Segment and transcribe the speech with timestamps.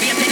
[0.00, 0.27] Colombia.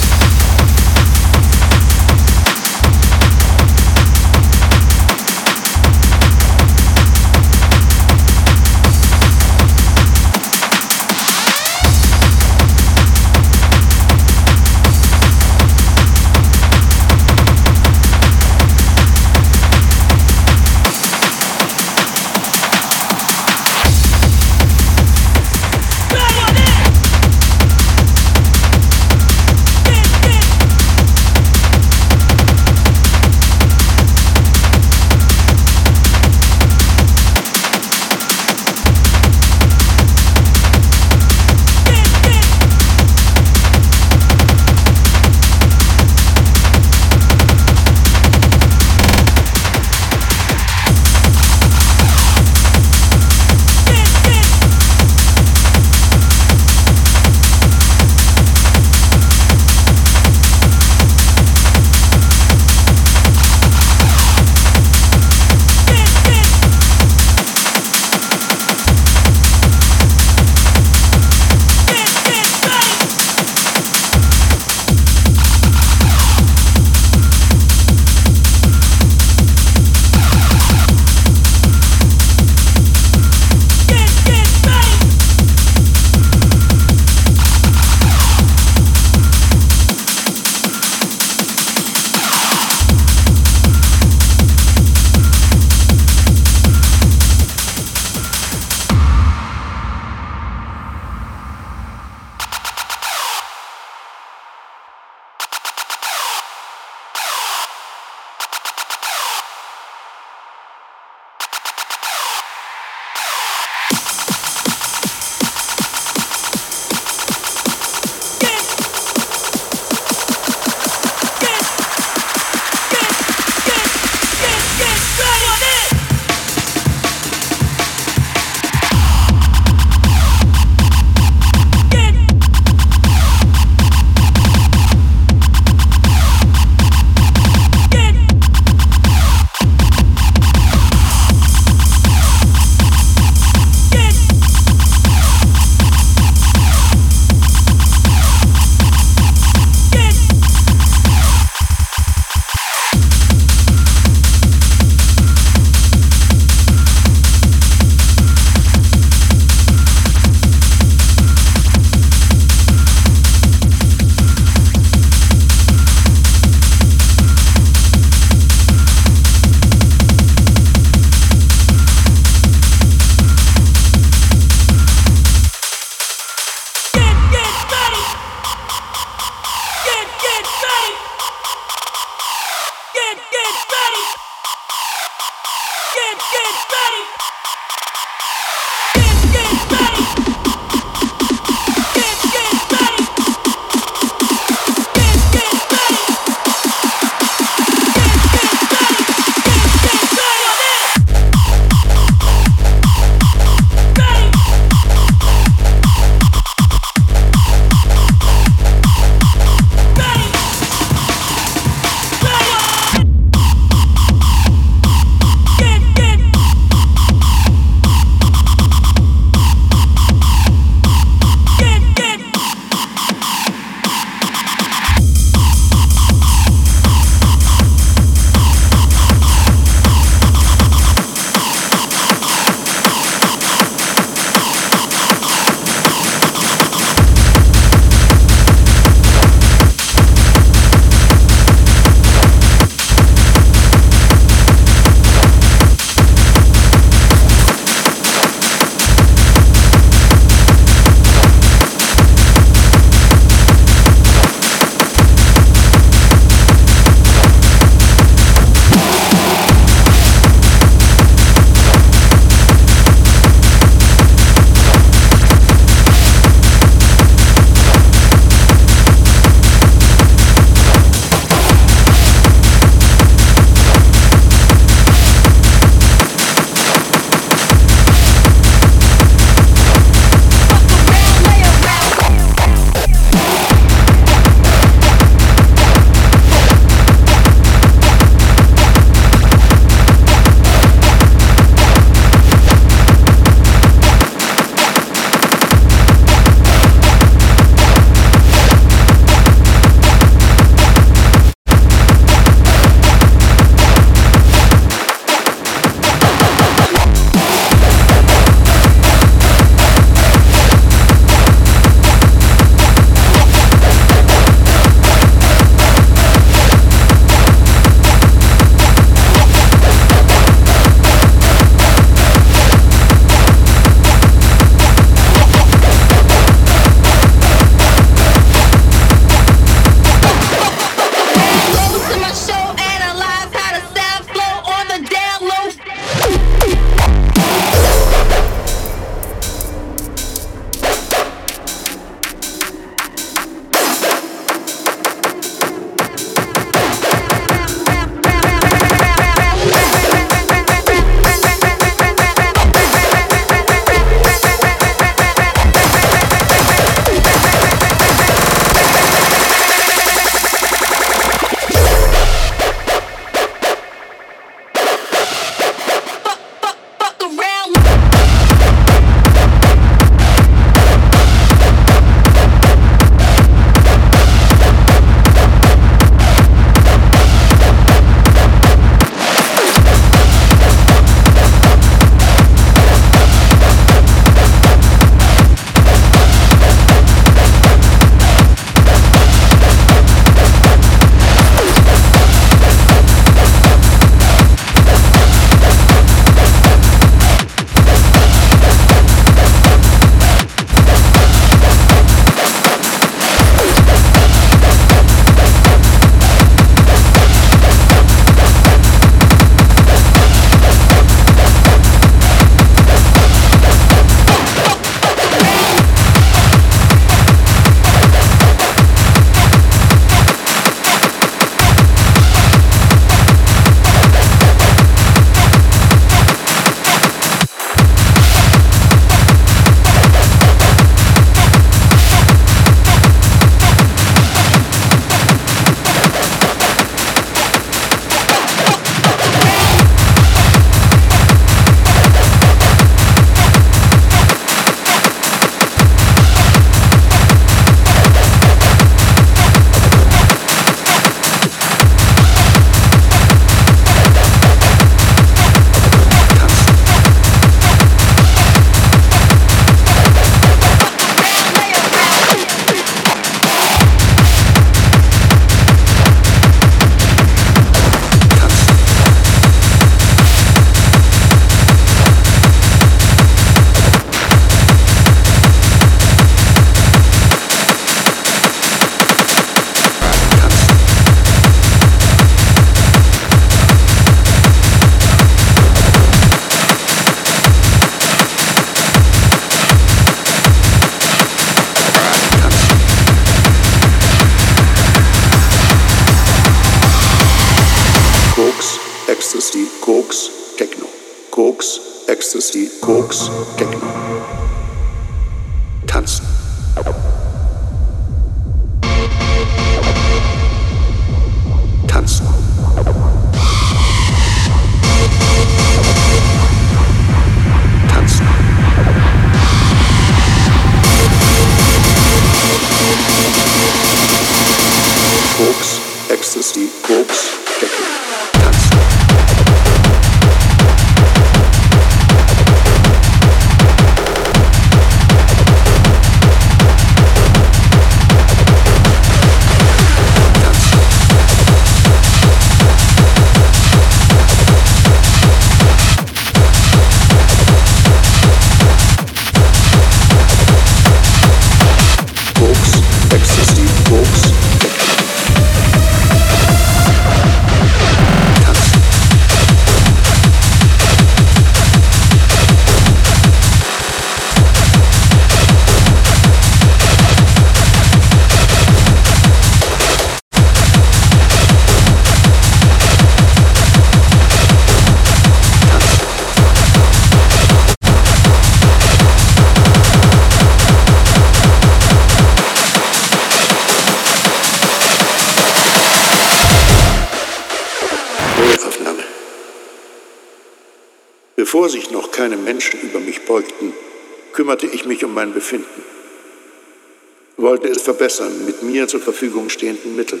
[597.66, 600.00] verbessern mit mir zur Verfügung stehenden Mitteln.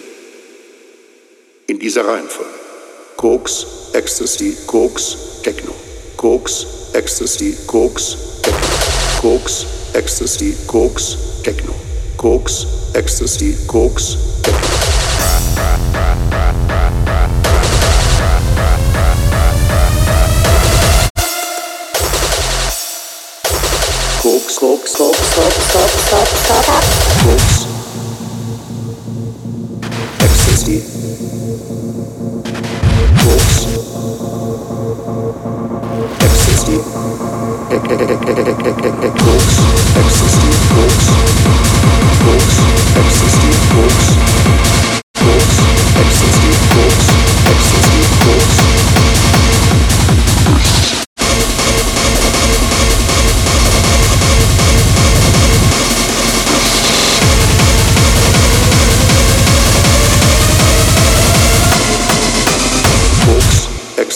[1.66, 2.48] In dieser Reihenfolge.
[3.16, 5.74] Koks, Ecstasy, Koks, Techno.
[6.16, 8.62] Koks, Ecstasy, Koks, Techno.
[9.20, 11.74] Koks, Ecstasy, Koks, Techno.
[12.16, 14.75] Koks, Ecstasy, Koks, Techno.
[25.36, 25.68] Books,
[39.96, 41.06] ecstasy, books,
[42.24, 42.56] books,
[42.96, 44.25] ecstasy, books.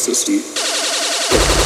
[0.08, 1.59] ecstasy.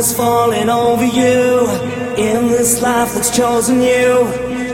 [0.00, 1.68] Darkness falling over you
[2.16, 4.24] in this life that's chosen you.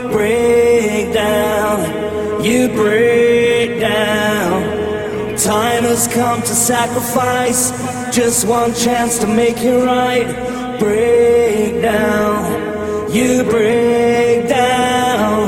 [0.09, 5.35] Break down, you break down.
[5.35, 7.71] Time has come to sacrifice
[8.15, 10.79] just one chance to make it right.
[10.79, 15.43] Break down, you break down.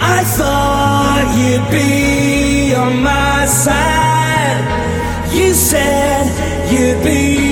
[0.00, 5.34] I thought you'd be on my side.
[5.34, 7.45] You said you'd be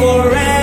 [0.00, 0.59] forever